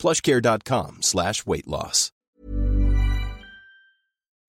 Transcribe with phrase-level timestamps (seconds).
[0.00, 2.12] plushcare.com slash weight loss.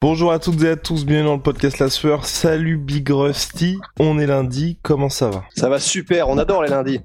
[0.02, 2.26] Bonjour à toutes et à tous, bienvenue dans le podcast La Sueur.
[2.26, 5.44] Salut Big Rusty, on est lundi, comment ça va?
[5.54, 7.02] Ça va super, on adore les lundis.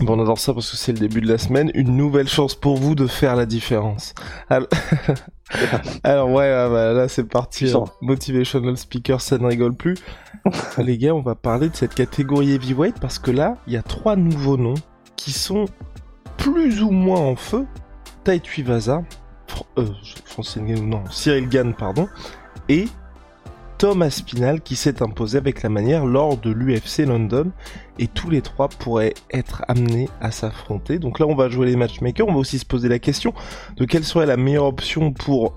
[0.00, 2.54] Bon, on adore ça parce que c'est le début de la semaine, une nouvelle chance
[2.54, 4.14] pour vous de faire la différence.
[4.50, 4.68] Alors,
[6.02, 7.84] Alors ouais, ah bah, là c'est parti, hein.
[8.02, 9.96] motivational speaker, ça ne rigole plus.
[10.78, 13.82] Les gars, on va parler de cette catégorie heavyweight parce que là, il y a
[13.82, 14.74] trois nouveaux noms
[15.16, 15.66] qui sont
[16.40, 17.66] plus ou moins en feu.
[18.24, 19.02] Tai Tuivasa,
[19.78, 19.86] euh,
[20.82, 22.08] non, Cyril Gann, pardon,
[22.68, 22.86] et
[23.78, 27.50] Thomas Spinal qui s'est imposé avec la manière lors de l'UFC London
[27.98, 30.98] et tous les trois pourraient être amenés à s'affronter.
[30.98, 33.32] Donc là on va jouer les matchmakers, on va aussi se poser la question
[33.76, 35.54] de quelle serait la meilleure option pour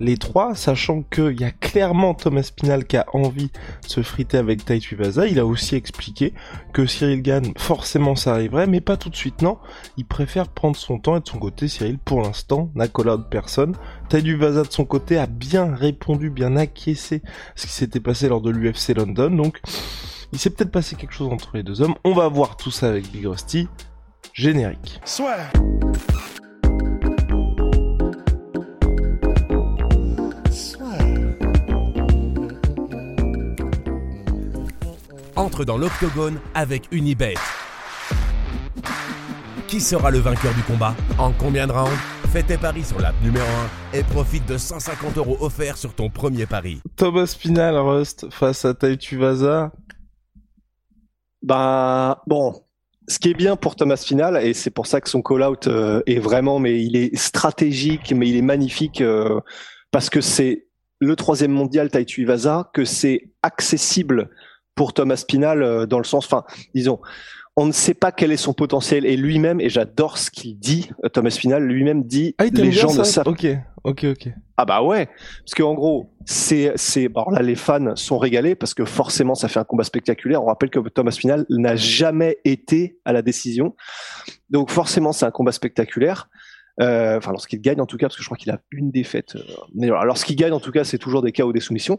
[0.00, 4.38] les trois, sachant qu'il y a clairement Thomas Pinal qui a envie de se friter
[4.38, 5.26] avec Tai Tuivasa.
[5.26, 6.34] Il a aussi expliqué
[6.72, 9.58] que Cyril Gann, forcément ça arriverait, mais pas tout de suite, non.
[9.96, 13.22] Il préfère prendre son temps et de son côté, Cyril, pour l'instant, n'a collé de
[13.22, 13.74] personne.
[14.08, 17.22] Tai Tuivasa de son côté a bien répondu, bien acquiescé
[17.56, 19.60] ce qui s'était passé lors de l'UFC London, donc
[20.32, 21.94] il s'est peut-être passé quelque chose entre les deux hommes.
[22.04, 23.68] On va voir tout ça avec Big Rusty.
[24.34, 25.00] Générique.
[25.04, 25.38] Soit.
[35.38, 37.34] Entre dans l'octogone avec Unibet.
[39.68, 41.96] Qui sera le vainqueur du combat En combien de rounds
[42.32, 43.46] Fais tes paris sur l'app numéro
[43.94, 46.82] 1 et profite de 150 euros offerts sur ton premier pari.
[46.96, 49.72] Thomas Pinal, Rust, face à Tai Tuivasa.
[51.42, 52.60] Bah, bon,
[53.06, 56.02] ce qui est bien pour Thomas Final, et c'est pour ça que son call-out euh,
[56.06, 59.40] est vraiment, mais il est stratégique, mais il est magnifique, euh,
[59.90, 60.66] parce que c'est
[60.98, 64.30] le troisième mondial Tai Tuivasa, que c'est accessible
[64.78, 67.00] pour Thomas Pinal euh, dans le sens, enfin, disons,
[67.56, 70.88] on ne sait pas quel est son potentiel et lui-même, et j'adore ce qu'il dit,
[71.04, 73.26] euh, Thomas Pinal lui-même dit, ah, les gens ne savent.
[73.26, 73.44] Ok,
[73.82, 74.28] ok, ok.
[74.56, 78.54] Ah bah ouais, parce que en gros, c'est, c'est, alors là les fans sont régalés
[78.54, 80.44] parce que forcément ça fait un combat spectaculaire.
[80.44, 83.74] On rappelle que Thomas Pinal n'a jamais été à la décision,
[84.48, 86.28] donc forcément c'est un combat spectaculaire.
[86.80, 89.36] Euh, enfin lorsqu'il gagne en tout cas, parce que je crois qu'il a une défaite.
[89.74, 91.98] mais alors, lorsqu'il gagne en tout cas, c'est toujours des cas ou des soumissions.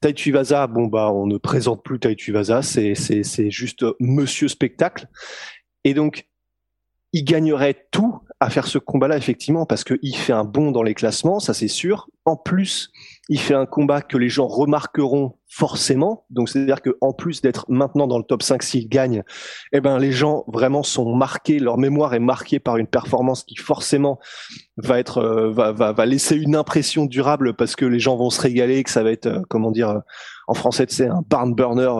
[0.00, 4.48] Tai Tuivasa, bon bah on ne présente plus Tai Tuivasa, c'est c'est c'est juste Monsieur
[4.48, 5.08] spectacle.
[5.84, 6.28] Et donc
[7.12, 10.94] il gagnerait tout à faire ce combat-là effectivement parce qu'il fait un bond dans les
[10.94, 12.08] classements, ça c'est sûr.
[12.24, 12.90] En plus,
[13.28, 16.24] il fait un combat que les gens remarqueront forcément.
[16.30, 19.24] Donc c'est-à-dire que en plus d'être maintenant dans le top 5 s'il gagne,
[19.72, 23.56] eh ben les gens vraiment sont marqués, leur mémoire est marquée par une performance qui
[23.56, 24.20] forcément
[24.76, 28.30] va être euh, va, va, va laisser une impression durable parce que les gens vont
[28.30, 29.98] se régaler, que ça va être euh, comment dire euh,
[30.46, 31.92] en français c'est un barn burner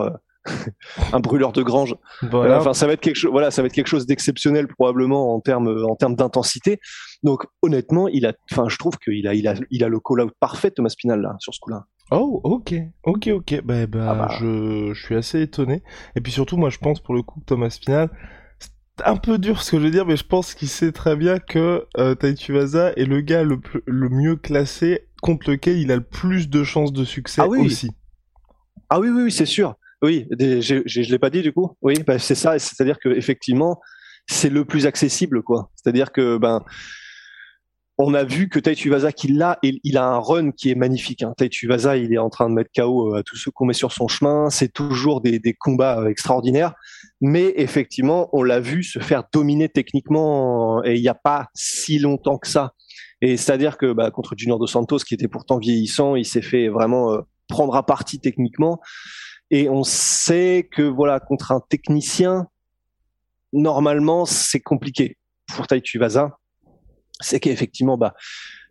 [1.13, 1.95] un brûleur de grange.
[2.23, 3.31] Enfin, ça va être quelque chose.
[3.31, 6.79] Voilà, ça va être quelque chose d'exceptionnel probablement en termes en termes d'intensité.
[7.23, 8.33] Donc, honnêtement, il a.
[8.51, 11.21] Enfin, je trouve qu'il a il a il a le call out parfait Thomas Pinal
[11.21, 11.85] là sur ce coup-là.
[12.11, 12.73] Oh, ok,
[13.03, 13.61] ok, ok.
[13.63, 14.37] Bah, bah, ah bah.
[14.39, 15.83] Je, je suis assez étonné.
[16.15, 18.09] Et puis surtout, moi, je pense pour le coup que Thomas Pinal,
[18.57, 18.71] c'est
[19.05, 21.37] un peu dur ce que je veux dire, mais je pense qu'il sait très bien
[21.37, 26.03] que euh, Taituvaza est le gars le, le mieux classé contre lequel il a le
[26.03, 27.59] plus de chances de succès ah oui.
[27.65, 27.91] aussi.
[28.89, 29.75] Ah oui, oui, oui c'est sûr.
[30.01, 31.75] Oui, je, je, l'ai pas dit du coup.
[31.81, 32.57] Oui, bah, c'est ça.
[32.57, 33.79] C'est-à-dire que effectivement,
[34.27, 35.71] c'est le plus accessible, quoi.
[35.75, 36.63] C'est-à-dire que ben,
[38.01, 41.21] on a vu que Taituvasa qui l'a, il a un run qui est magnifique.
[41.21, 41.33] Hein.
[41.37, 43.91] Taituvasa, il est en train de mettre KO euh, à tous ceux qu'on met sur
[43.91, 44.49] son chemin.
[44.49, 46.75] C'est toujours des, des, combats euh, extraordinaires.
[47.19, 51.99] Mais effectivement, on l'a vu se faire dominer techniquement et il n'y a pas si
[51.99, 52.73] longtemps que ça.
[53.21, 56.69] Et c'est-à-dire que bah, contre Junior dos Santos, qui était pourtant vieillissant, il s'est fait
[56.69, 57.19] vraiment euh,
[57.49, 58.79] prendre à partie techniquement.
[59.51, 62.47] Et on sait que voilà, contre un technicien,
[63.53, 65.17] normalement, c'est compliqué.
[65.55, 66.37] Pour Tai Tuivasa,
[67.19, 68.13] c'est qu'effectivement, bah,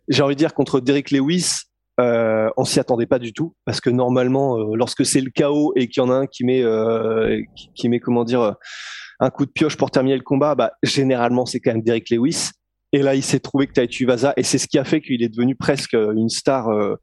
[0.07, 1.63] j'ai envie de dire contre Derek Lewis,
[1.99, 5.73] euh, on s'y attendait pas du tout parce que normalement, euh, lorsque c'est le chaos
[5.75, 7.41] et qu'il y en a un qui met, euh,
[7.75, 8.55] qui, met comment dire,
[9.19, 12.51] un coup de pioche pour terminer le combat, bah, généralement c'est quand même Derek Lewis.
[12.91, 15.21] Et là, il s'est trouvé que Tai Tuivasa et c'est ce qui a fait qu'il
[15.21, 16.95] est devenu presque une star euh,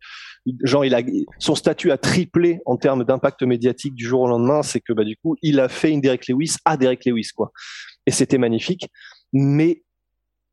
[0.63, 1.03] genre il a
[1.39, 5.05] son statut a triplé en termes d'impact médiatique du jour au lendemain, c'est que bah
[5.05, 7.53] du coup il a fait une Derek Lewis à Derek Lewis quoi.
[8.07, 8.89] Et c'était magnifique,
[9.33, 9.83] mais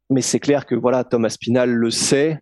[0.09, 2.39] mais c'est clair que voilà Thomas Pinal le sait.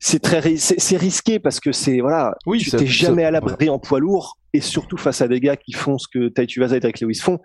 [0.00, 3.78] C'est très c'est risqué parce que c'est voilà oui, tu t'es jamais à l'abri en
[3.78, 6.80] poids lourd et surtout face à des gars qui font ce que Taitu Vaza et
[6.80, 7.38] Drake Lewis font.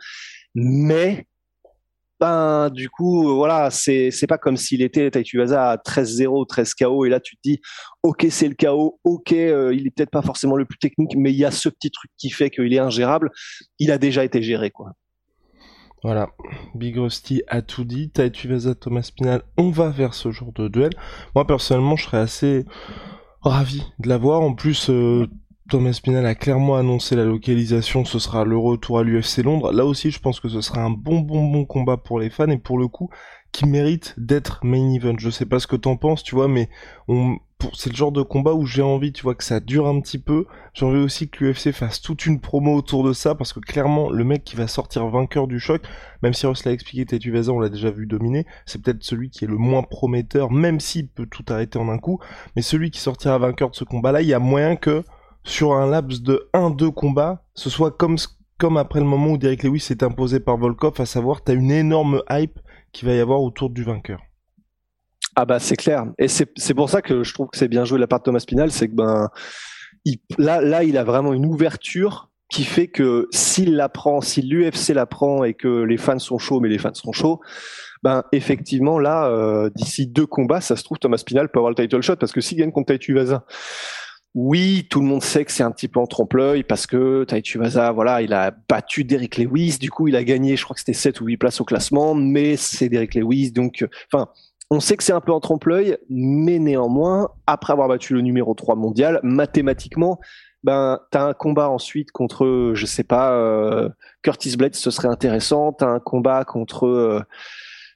[0.55, 1.25] Mais
[2.19, 7.05] ben du coup voilà c'est pas comme s'il était Taitu Vaza à 13-0 13 KO
[7.05, 7.59] et là tu te dis
[8.03, 11.31] ok c'est le KO ok euh, il est peut-être pas forcément le plus technique mais
[11.31, 13.31] il y a ce petit truc qui fait qu'il est ingérable
[13.79, 14.93] il a déjà été géré quoi
[16.03, 16.31] voilà,
[16.75, 18.09] Big Rusty a tout dit.
[18.09, 20.91] Taitu Vaza, Thomas Spinal, on va vers ce genre de duel.
[21.33, 22.65] Moi personnellement, je serais assez
[23.41, 24.41] ravi de l'avoir.
[24.41, 25.27] En plus, euh,
[25.69, 28.05] Thomas Spinal a clairement annoncé la localisation.
[28.05, 29.71] Ce sera le retour à l'UFC Londres.
[29.71, 32.49] Là aussi, je pense que ce sera un bon, bon, bon combat pour les fans
[32.49, 33.09] et pour le coup,
[33.51, 35.15] qui mérite d'être main event.
[35.17, 36.69] Je sais pas ce que t'en penses, tu vois, mais
[37.73, 40.17] c'est le genre de combat où j'ai envie, tu vois, que ça dure un petit
[40.17, 40.45] peu.
[40.73, 44.09] J'ai envie aussi que l'UFC fasse toute une promo autour de ça, parce que clairement,
[44.09, 45.81] le mec qui va sortir vainqueur du choc,
[46.23, 49.29] même si Ross l'a expliqué, Tetu Vaza, on l'a déjà vu dominer, c'est peut-être celui
[49.29, 52.19] qui est le moins prometteur, même s'il peut tout arrêter en un coup,
[52.55, 55.03] mais celui qui sortira vainqueur de ce combat-là, il y a moyen que,
[55.43, 58.17] sur un laps de 1-2 combats, ce soit comme,
[58.57, 61.71] comme après le moment où Derek Lewis s'est imposé par Volkov, à savoir, t'as une
[61.71, 62.59] énorme hype
[62.91, 64.21] qui va y avoir autour du vainqueur.
[65.35, 66.05] Ah bah c'est clair.
[66.19, 68.43] Et c'est pour ça que je trouve que c'est bien joué la part de Thomas
[68.47, 69.29] Pinal, c'est que ben
[70.05, 74.43] il, là là il a vraiment une ouverture qui fait que s'il la prend, si
[74.43, 77.41] l'UFC la prend et que les fans sont chauds, mais les fans sont chauds,
[78.03, 81.75] ben effectivement là euh, d'ici deux combats, ça se trouve Thomas Pinal peut avoir le
[81.75, 83.43] title shot parce que s'il gagne contre Taitu Vaza,
[84.35, 87.59] oui, tout le monde sait que c'est un petit peu en trompe-l'œil parce que Taitu
[87.59, 90.79] Vaza, voilà, il a battu Derek Lewis, du coup il a gagné, je crois que
[90.79, 94.29] c'était 7 ou 8 places au classement, mais c'est Derek Lewis, donc, enfin,
[94.71, 98.55] on sait que c'est un peu en trompe-l'œil, mais néanmoins, après avoir battu le numéro
[98.55, 100.19] 3 mondial, mathématiquement,
[100.63, 103.89] ben, t'as un combat ensuite contre, je sais pas, euh,
[104.21, 105.73] Curtis Blades, ce serait intéressant.
[105.73, 107.21] T'as un combat contre, euh,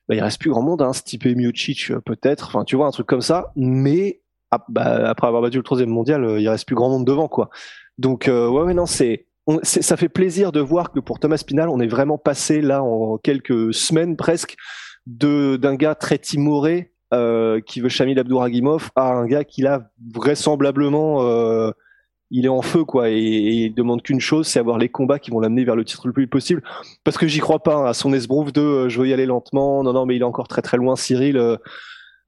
[0.10, 2.48] ben, il reste plus grand monde, hein, Stipe Miocic euh, peut-être.
[2.48, 3.54] Enfin, tu vois, un truc comme ça.
[3.56, 4.22] Mais
[4.70, 7.50] bah, après avoir battu le troisième mondial, euh, il reste plus grand monde devant, quoi.
[7.98, 9.28] Donc, euh, ouais, non, c'est,
[9.64, 13.18] ça fait plaisir de voir que pour Thomas Pinal, on est vraiment passé là en
[13.18, 14.56] quelques semaines presque
[15.06, 19.90] de d'un gars très timoré euh, qui veut Shamil Abdouragimov à un gars qui là
[20.14, 21.72] vraisemblablement euh,
[22.30, 25.32] il est en feu quoi et, il demande qu'une chose c'est avoir les combats qui
[25.32, 26.62] vont l'amener vers le titre le plus possible
[27.06, 29.82] parce que j'y crois pas hein, à son esbrouf de je veux y aller lentement
[29.84, 31.38] non non mais il est encore très très loin Cyril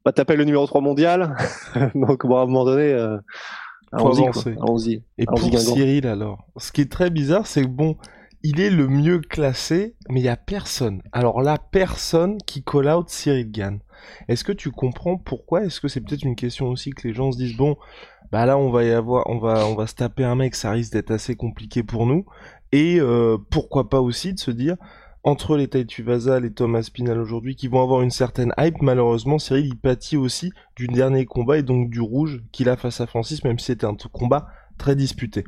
[0.10, 1.36] bah, t'appelles le numéro 3 mondial.
[1.96, 3.18] Donc, bon, à un moment donné, euh,
[3.92, 5.04] allons-y.
[5.18, 7.96] Et pour Cyril, alors, ce qui est très bizarre, c'est que bon,
[8.42, 11.02] il est le mieux classé, mais il y a personne.
[11.12, 13.80] Alors là, personne qui call out Cyril Gann.
[14.28, 15.64] Est-ce que tu comprends pourquoi?
[15.66, 17.78] Est-ce que c'est peut-être une question aussi que les gens se disent bon,
[18.32, 20.72] bah là on va y avoir, on va, on va se taper un mec, ça
[20.72, 22.26] risque d'être assez compliqué pour nous.
[22.72, 24.78] Et euh, pourquoi pas aussi de se dire
[25.24, 28.82] entre les Taitu Vasal et Thomas Pinal aujourd'hui qui vont avoir une certaine hype.
[28.82, 33.02] Malheureusement, Cyril, il pâtit aussi du dernier combat et donc du rouge qu'il a face
[33.02, 35.44] à Francis, même si c'était un combat très disputé.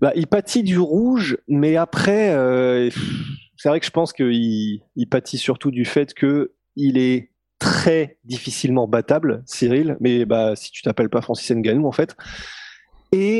[0.00, 2.90] Bah, il pâtit du rouge, mais après, euh,
[3.56, 8.18] c'est vrai que je pense qu'il il pâtit surtout du fait que il est très
[8.24, 9.96] difficilement battable, Cyril.
[10.00, 12.16] Mais bah, si tu t'appelles pas Francis Ngannou, en fait,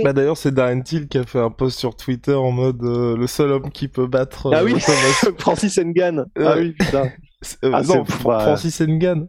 [0.03, 3.17] bah d'ailleurs c'est Darren Till qui a fait un post sur Twitter en mode euh,
[3.17, 4.75] le seul homme qui peut battre ah oui.
[4.75, 7.11] Euh, Francis Ngan ah oui putain.
[7.65, 9.27] Euh, ah, non Francis Ngan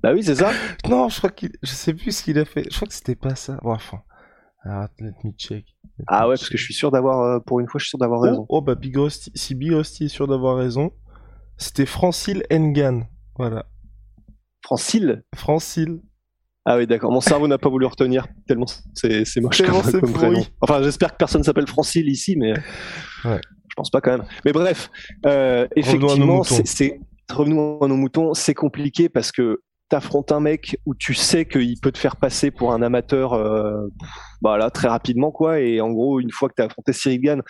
[0.00, 0.52] bah oui c'est ça.
[0.88, 2.62] Non je crois qu'il je sais plus ce qu'il a fait.
[2.70, 3.58] Je crois que c'était pas ça.
[3.64, 4.02] Enfin
[4.62, 5.66] alors, let me check.
[6.06, 8.20] Ah ouais parce que je suis sûr d'avoir pour une fois je suis sûr d'avoir
[8.20, 8.46] oh, raison.
[8.48, 10.92] oh bah Big Rusty si Big Rusty est sûr d'avoir raison
[11.56, 13.66] c'était Francil Ngan voilà.
[14.62, 15.24] Francil.
[15.34, 16.00] Francil
[16.66, 17.12] ah oui, d'accord.
[17.12, 20.44] Mon cerveau n'a pas voulu retenir tellement c'est c'est moche comme, prénom.
[20.60, 22.52] Enfin, j'espère que personne s'appelle Francile ici, mais
[23.24, 23.40] ouais.
[23.68, 24.26] je pense pas quand même.
[24.44, 24.90] Mais bref,
[25.26, 28.32] euh, effectivement, c'est revenons à nos moutons.
[28.34, 32.50] C'est compliqué parce que t'affrontes un mec où tu sais qu'il peut te faire passer
[32.50, 33.86] pour un amateur, euh,
[34.40, 35.60] voilà, très rapidement quoi.
[35.60, 37.42] Et en gros, une fois que t'as affronté Cyril Gann,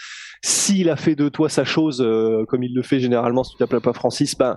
[0.42, 3.58] s'il a fait de toi sa chose, euh, comme il le fait généralement si tu
[3.58, 4.56] t'appelles pas Francis, ben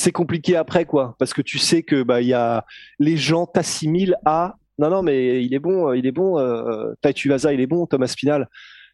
[0.00, 1.14] c'est compliqué après quoi.
[1.18, 2.64] Parce que tu sais que bah il y a
[2.98, 6.94] les gens t'assimilent à non non mais il est bon il est bon euh,
[7.26, 8.48] Vaza il est bon Thomas Spinal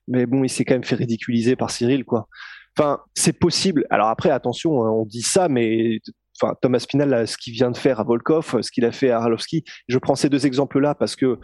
[0.08, 2.28] mais bon il s'est quand même fait ridiculiser par Cyril quoi.
[2.76, 3.86] Enfin c'est possible.
[3.90, 6.00] Alors après attention hein, on dit ça mais
[6.40, 9.18] enfin Thomas Spinal ce qu'il vient de faire à Volkov ce qu'il a fait à
[9.20, 11.38] Arlovski je prends ces deux exemples là parce que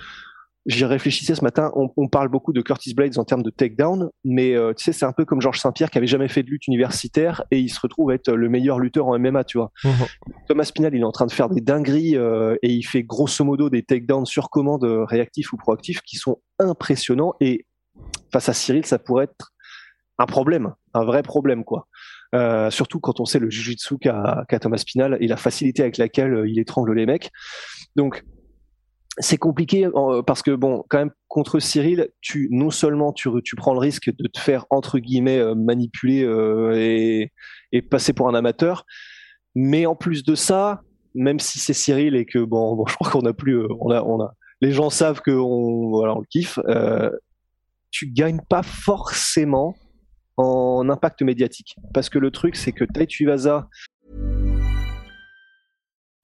[0.67, 4.55] j'y réfléchissais ce matin, on, parle beaucoup de Curtis Blades en termes de takedown, mais
[4.55, 6.67] euh, tu sais, c'est un peu comme Georges Saint-Pierre qui avait jamais fait de lutte
[6.67, 9.73] universitaire et il se retrouve être le meilleur lutteur en MMA, tu vois.
[9.85, 9.93] Mhm.
[10.49, 13.45] Thomas Pinal, il est en train de faire des dingueries euh, et il fait grosso
[13.45, 17.67] modo des takedowns sur commande euh, réactifs ou proactifs qui sont impressionnants et
[18.33, 19.53] face à Cyril, ça pourrait être
[20.19, 21.89] un problème, un vrai problème, quoi.
[22.35, 26.45] Euh, surtout quand on sait le jujitsu qu'a Thomas Spinal et la facilité avec laquelle
[26.47, 27.31] il étrangle les mecs.
[27.95, 28.25] Donc,
[29.19, 29.89] c'est compliqué
[30.27, 32.09] parce que bon, quand même contre Cyril,
[32.51, 36.73] non seulement tu, prends le risque de te faire entre guillemets euh, manipuler euh,
[37.73, 38.87] et, passer pour un amateur,
[39.55, 40.83] mais en plus de ça,
[41.15, 44.03] même si c'est Cyril et que bon, je crois qu'on a plus, euh, on a,
[44.03, 47.11] on a, les gens savent que on, voilà, on le kiffe, euh,
[47.91, 49.75] tu gagnes pas forcément
[50.39, 51.77] en impact médiatique.
[51.93, 53.69] Parce que le truc c'est que Tai Tuivasa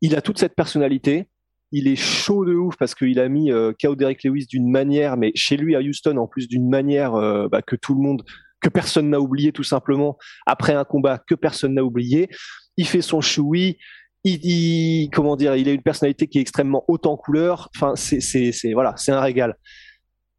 [0.00, 1.28] Il a toute cette personnalité.
[1.72, 5.16] Il est chaud de ouf parce qu'il a mis euh, KO Derek Lewis d'une manière,
[5.16, 8.24] mais chez lui à Houston en plus d'une manière euh, bah, que tout le monde,
[8.60, 12.28] que personne n'a oublié tout simplement après un combat que personne n'a oublié.
[12.76, 13.78] Il fait son choui.
[14.24, 17.70] Il, il, comment dire, il a une personnalité qui est extrêmement haute en couleur.
[17.76, 19.54] Enfin, c'est, voilà, c'est un régal.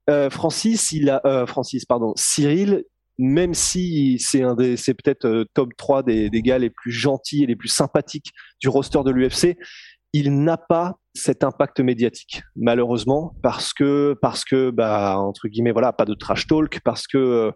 [0.09, 2.83] Euh, Francis, il a, euh, Francis, pardon, Cyril,
[3.17, 6.91] même si c'est un des, c'est peut-être euh, top 3 des, des gars les plus
[6.91, 9.57] gentils et les plus sympathiques du roster de l'UFC,
[10.13, 15.93] il n'a pas cet impact médiatique, malheureusement, parce que, parce que, bah, entre guillemets, voilà,
[15.93, 17.51] pas de trash talk, parce que, euh,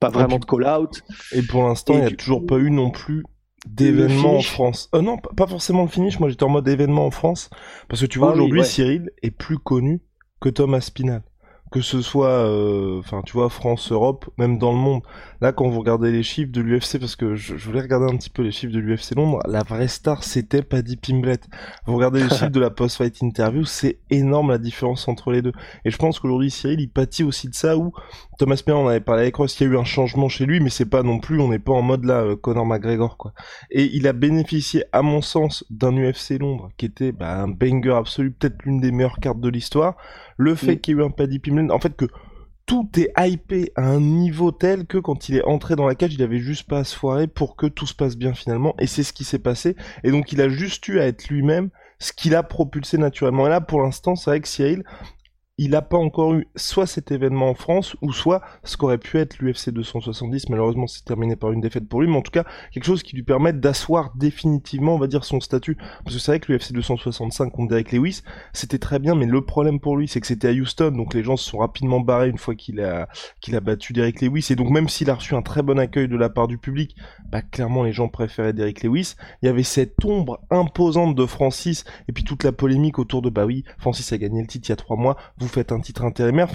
[0.00, 1.02] pas vraiment de call out.
[1.32, 3.24] Et pour l'instant, il n'y a toujours pas eu non plus
[3.66, 4.88] d'événements en France.
[4.94, 6.20] Euh, non, pas forcément le finish.
[6.20, 7.50] Moi, j'étais en mode événement en France.
[7.88, 8.66] Parce que tu vois, Ah oui, aujourd'hui, ouais.
[8.66, 10.00] Cyril est plus connu
[10.40, 11.22] que Thomas Spinal.
[11.70, 15.02] Que ce soit, euh, enfin, tu vois, France, Europe, même dans le monde.
[15.40, 18.16] Là, quand vous regardez les chiffres de l'UFC, parce que je, je voulais regarder un
[18.16, 21.46] petit peu les chiffres de l'UFC Londres, la vraie star, c'était Paddy Pimblett.
[21.86, 25.52] Vous regardez les chiffres de la post-fight interview, c'est énorme la différence entre les deux.
[25.84, 27.92] Et je pense qu'aujourd'hui, Cyril, il pâtit aussi de ça, où
[28.38, 30.60] Thomas Spinal, on avait parlé avec Ross, il y a eu un changement chez lui,
[30.60, 33.32] mais c'est pas non plus, on n'est pas en mode là, euh, Conor McGregor, quoi.
[33.70, 37.96] Et il a bénéficié, à mon sens, d'un UFC Londres qui était bah, un banger
[37.96, 39.96] absolu, peut-être l'une des meilleures cartes de l'histoire.
[40.36, 42.06] Le fait qu'il y ait eu un Paddy Pimblett, en fait que
[42.66, 46.14] tout est hypé à un niveau tel que quand il est entré dans la cage,
[46.14, 48.74] il avait juste pas à se foirer pour que tout se passe bien finalement.
[48.78, 49.74] Et c'est ce qui s'est passé.
[50.04, 53.46] Et donc il a juste eu à être lui-même ce qu'il a propulsé naturellement.
[53.46, 54.84] Et là, pour l'instant, c'est vrai que Cyril,
[55.58, 59.18] il n'a pas encore eu soit cet événement en France, ou soit ce qu'aurait pu
[59.18, 60.48] être l'UFC 270.
[60.50, 63.16] Malheureusement, c'est terminé par une défaite pour lui, mais en tout cas, quelque chose qui
[63.16, 65.76] lui permette d'asseoir définitivement, on va dire, son statut.
[66.04, 68.22] Parce que c'est vrai que l'UFC 265 contre Derek Lewis,
[68.52, 71.24] c'était très bien, mais le problème pour lui, c'est que c'était à Houston, donc les
[71.24, 73.08] gens se sont rapidement barrés une fois qu'il a,
[73.40, 76.06] qu'il a battu Derek Lewis, et donc même s'il a reçu un très bon accueil
[76.06, 76.94] de la part du public,
[77.30, 79.16] bah clairement les gens préféraient Derek Lewis.
[79.42, 83.30] Il y avait cette ombre imposante de Francis, et puis toute la polémique autour de
[83.30, 85.16] bah oui, Francis a gagné le titre il y a trois mois,
[85.48, 86.48] faites un titre intérimaire.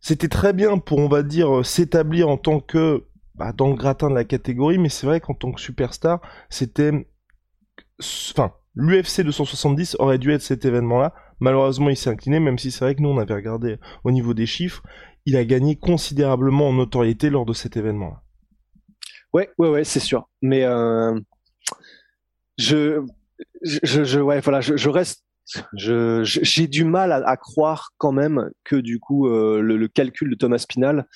[0.00, 3.74] C'était très bien pour, on va dire, euh, s'établir en tant que bah, dans le
[3.74, 7.08] gratin de la catégorie, mais c'est vrai qu'en tant que superstar, c'était,
[8.30, 11.14] enfin, l'UFC 270 aurait dû être cet événement-là.
[11.40, 14.34] Malheureusement, il s'est incliné, même si c'est vrai que nous, on avait regardé au niveau
[14.34, 14.82] des chiffres,
[15.24, 18.22] il a gagné considérablement en notoriété lors de cet événement-là.
[19.32, 20.28] Ouais, ouais, ouais, c'est sûr.
[20.42, 21.18] Mais euh,
[22.56, 23.04] je,
[23.62, 25.27] je, ouais, voilà, je reste,
[25.76, 29.76] je, je- j'ai du mal à, à croire quand même que du coup euh, le,
[29.76, 31.06] le calcul de Thomas Spinal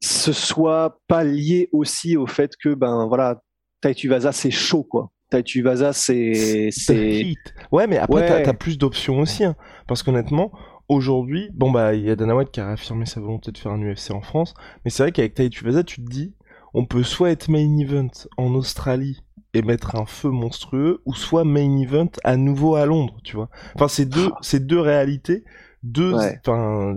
[0.00, 3.42] ce soit pas lié aussi au fait que ben voilà,
[3.80, 5.10] Tai Tuivasa c'est chaud quoi.
[5.30, 7.34] Tai Tuivasa c'est c'est.
[7.72, 8.42] Ouais, mais après, Ouais.
[8.42, 9.44] t'as, plus d'options aussi.
[9.44, 9.56] hein.
[9.86, 10.52] Parce qu'honnêtement,
[10.88, 13.72] aujourd'hui, bon, bah, il y a Dana White qui a réaffirmé sa volonté de faire
[13.72, 14.54] un UFC en France.
[14.84, 16.34] Mais c'est vrai qu'avec Tai Tuivasa, tu te dis,
[16.74, 19.20] on peut soit être main event en Australie
[19.54, 23.48] et mettre un feu monstrueux, ou soit main event à nouveau à Londres, tu vois.
[23.74, 25.44] Enfin, c'est deux, c'est deux réalités.
[25.84, 26.40] Deux, Ouais.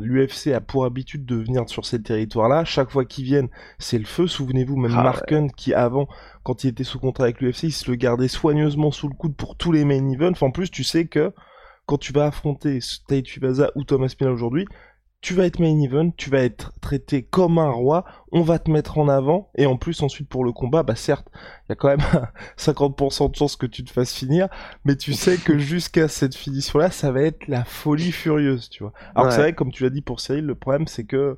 [0.02, 2.66] l'UFC a pour habitude de venir sur ces territoires-là.
[2.66, 4.26] Chaque fois qu'ils viennent, c'est le feu.
[4.26, 6.08] Souvenez-vous, même Ah, Mark Hunt, qui avant,
[6.44, 9.36] quand il était sous contrat avec l'UFC, il se le gardait soigneusement sous le coude
[9.36, 10.32] pour tous les main events.
[10.32, 11.32] Enfin, en plus, tu sais que
[11.86, 14.66] quand tu vas affronter Tai Tuivasa ou Thomas Spinal aujourd'hui,
[15.22, 18.72] tu vas être main event, tu vas être traité comme un roi, on va te
[18.72, 21.76] mettre en avant, et en plus ensuite pour le combat, bah certes, il y a
[21.76, 22.02] quand même
[22.58, 24.48] 50% de chances que tu te fasses finir,
[24.84, 28.94] mais tu sais que jusqu'à cette finition-là, ça va être la folie furieuse, tu vois.
[29.16, 29.32] Alors Ouais.
[29.32, 31.38] c'est vrai, comme tu l'as dit pour Cyril, le problème c'est que,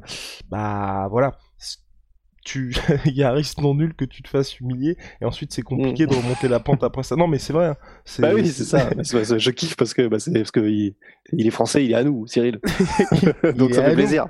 [0.49, 1.37] bah voilà,
[2.43, 5.53] tu il y a un risque non nul que tu te fasses humilier et ensuite
[5.53, 7.15] c'est compliqué de remonter la pente après ça.
[7.15, 7.75] Non mais c'est vrai hein.
[8.19, 8.89] bah oui c'est ça.
[9.01, 10.95] Je kiffe parce que bah, c'est parce que il,
[11.47, 12.59] est français il est à nous Cyril.
[13.55, 14.27] Donc ça fait plaisir.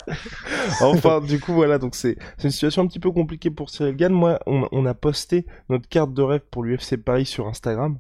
[0.82, 4.13] Enfin du coup voilà donc c'est une situation un petit peu compliquée pour Cyril Gann.
[4.13, 8.00] Moi on, on a posté notre carte de rêve pour l'UFC Paris sur Instagram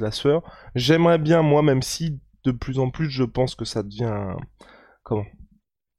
[0.00, 0.42] la sueur.
[0.74, 4.36] J'aimerais bien moi même si de plus en plus je pense que ça devient
[5.02, 5.26] comment?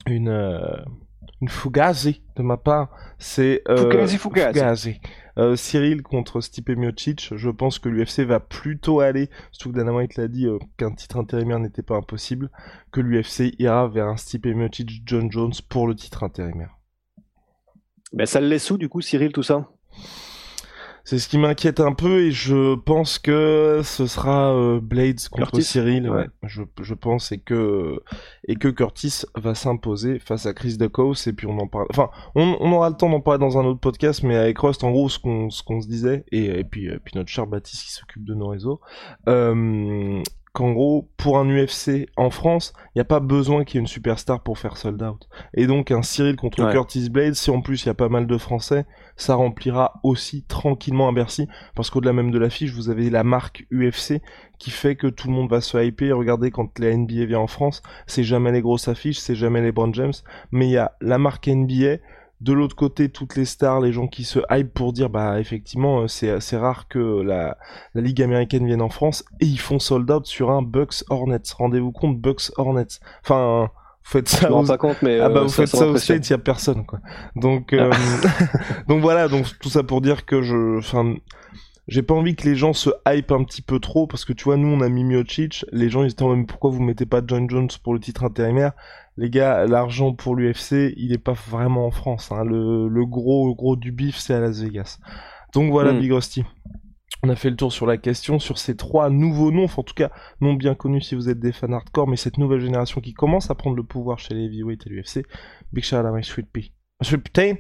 [0.08, 0.78] Une euh,
[1.42, 5.00] une fugazi de ma part, c'est euh, fugazi,
[5.38, 7.34] euh, Cyril contre Stipe Miocic.
[7.36, 10.92] Je pense que l'UFC va plutôt aller, surtout que Dana White l'a dit, euh, qu'un
[10.92, 12.50] titre intérimaire n'était pas impossible,
[12.92, 16.78] que l'UFC ira vers un Stipe Miocic John Jones pour le titre intérimaire.
[18.14, 19.70] Ben ça le laisse où du coup Cyril tout ça?
[21.12, 25.60] C'est ce qui m'inquiète un peu et je pense que ce sera euh, Blades contre
[25.60, 26.10] Cyril.
[26.10, 26.28] Ouais.
[26.44, 28.00] Je, je, pense et que
[28.48, 31.88] et que Curtis va s'imposer face à Chris Duckhouse et puis on en parle.
[31.90, 34.86] Enfin, on, on aura le temps d'en parler dans un autre podcast, mais avec Rust,
[34.86, 37.46] en gros, ce qu'on ce qu'on se disait et, et puis et puis notre cher
[37.46, 38.80] Baptiste qui s'occupe de nos réseaux.
[39.28, 43.78] Euh, qu'en gros, pour un UFC en France, il n'y a pas besoin qu'il y
[43.78, 45.30] ait une superstar pour faire sold out.
[45.54, 48.28] Et donc, un Cyril contre Curtis Blade, si en plus il y a pas mal
[48.28, 51.48] de Français, ça remplira aussi tranquillement un Bercy.
[51.74, 54.22] Parce qu'au-delà même de l'affiche, vous avez la marque UFC
[54.60, 56.18] qui fait que tout le monde va se hyper.
[56.18, 59.72] Regardez, quand la NBA vient en France, c'est jamais les grosses affiches, c'est jamais les
[59.72, 60.14] Brand James,
[60.52, 61.98] mais il y a la marque NBA,
[62.42, 66.02] de l'autre côté, toutes les stars, les gens qui se hype pour dire, bah effectivement,
[66.02, 67.58] euh, c'est rare que la,
[67.94, 71.54] la ligue américaine vienne en France et ils font sold out sur un Bucks Hornets.
[71.56, 73.00] Rendez-vous compte, Bucks Hornets.
[73.24, 73.70] Enfin,
[74.04, 74.50] vous faites ça.
[74.50, 76.84] pas compte, mais ah bah euh, vous faites ça au States, il y a personne
[76.86, 77.00] quoi.
[77.36, 77.92] Donc euh,
[78.88, 81.16] donc voilà, donc tout ça pour dire que je, enfin,
[81.88, 84.46] j'ai pas envie que les gens se hype un petit peu trop parce que tu
[84.46, 87.22] vois, nous on a mis Miocic, les gens ils étaient même pourquoi vous mettez pas
[87.26, 88.72] John Jones pour le titre intérimaire?
[89.18, 92.32] Les gars, l'argent pour l'UFC, il est pas vraiment en France.
[92.32, 92.44] Hein.
[92.46, 95.00] Le, gros, gros du bif, c'est à Las Vegas.
[95.54, 96.00] Donc voilà, hmm.
[96.00, 96.44] Big Rusty.
[97.24, 99.84] On a fait le tour sur la question, sur ces trois nouveaux noms, enfin, en
[99.84, 103.00] tout cas, non bien connus si vous êtes des fans hardcore, mais cette nouvelle génération
[103.00, 105.26] qui commence à prendre le pouvoir chez les heavyweight et l'UFC.
[105.72, 106.74] Big shout out à my sweet pea.
[107.04, 107.56] Sweet protein,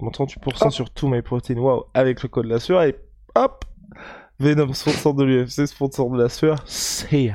[0.00, 2.96] 38% sur tout my protein, wow, avec le code de la sueur, et
[3.34, 3.66] hop,
[4.38, 7.34] Venom, sponsor de l'UFC, sponsor de la sueur, c'est